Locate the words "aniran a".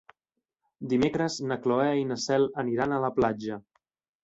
2.65-3.05